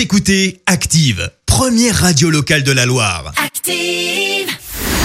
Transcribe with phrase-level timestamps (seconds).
[0.00, 3.34] Vous écoutez Active, première radio locale de la Loire.
[3.36, 4.48] Active.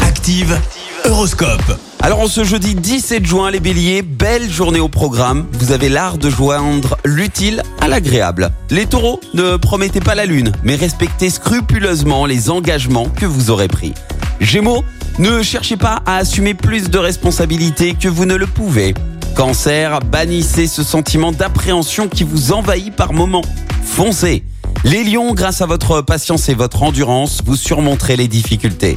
[0.02, 0.58] Active,
[1.04, 1.78] Horoscope.
[2.00, 5.48] Alors en ce jeudi 17 juin, les béliers, belle journée au programme.
[5.52, 8.52] Vous avez l'art de joindre l'utile à l'agréable.
[8.70, 13.68] Les taureaux, ne promettez pas la lune, mais respectez scrupuleusement les engagements que vous aurez
[13.68, 13.94] pris.
[14.40, 14.86] Gémeaux,
[15.20, 18.94] ne cherchez pas à assumer plus de responsabilités que vous ne le pouvez.
[19.36, 23.44] Cancer, bannissez ce sentiment d'appréhension qui vous envahit par moments.
[23.84, 24.46] Foncez.
[24.86, 28.94] Les lions, grâce à votre patience et votre endurance, vous surmonterez les difficultés.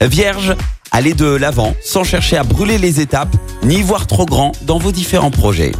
[0.00, 0.54] Vierge,
[0.92, 3.34] allez de l'avant sans chercher à brûler les étapes
[3.64, 5.72] ni voir trop grand dans vos différents projets.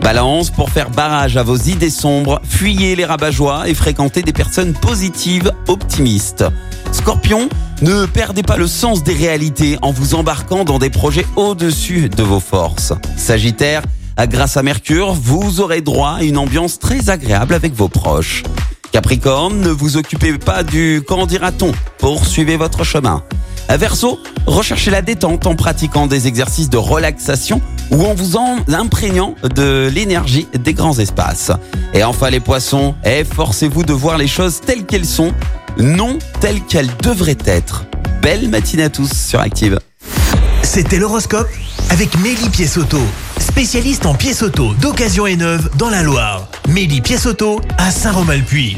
[0.00, 3.32] Balance, pour faire barrage à vos idées sombres, fuyez les rabat
[3.66, 6.44] et fréquentez des personnes positives, optimistes.
[6.92, 7.48] Scorpion,
[7.82, 12.22] ne perdez pas le sens des réalités en vous embarquant dans des projets au-dessus de
[12.22, 12.92] vos forces.
[13.16, 13.82] Sagittaire,
[14.16, 18.44] grâce à Mercure, vous aurez droit à une ambiance très agréable avec vos proches.
[18.98, 23.22] Capricorne, ne vous occupez pas du quand dira-t-on, poursuivez votre chemin.
[23.68, 29.36] Verseau, recherchez la détente en pratiquant des exercices de relaxation ou en vous en imprégnant
[29.54, 31.52] de l'énergie des grands espaces.
[31.94, 35.32] Et enfin les poissons, efforcez-vous de voir les choses telles qu'elles sont,
[35.78, 37.84] non telles qu'elles devraient être.
[38.20, 39.78] Belle matinée à tous sur Active.
[40.64, 41.48] C'était l'horoscope
[41.90, 42.98] avec Mélie Piessoto,
[43.48, 46.48] spécialiste en pièces auto d'occasion et neuve dans la Loire.
[46.68, 48.76] Mélie Piessoto à Saint-Romain-le-Puy.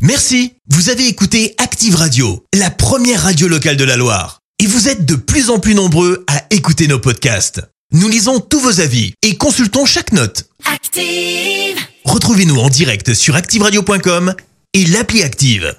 [0.00, 4.40] Merci, vous avez écouté Active Radio, la première radio locale de la Loire.
[4.58, 7.60] Et vous êtes de plus en plus nombreux à écouter nos podcasts.
[7.92, 10.48] Nous lisons tous vos avis et consultons chaque note.
[10.72, 11.78] Active.
[12.04, 14.34] Retrouvez-nous en direct sur activeradio.com
[14.74, 15.74] et l'appli Active.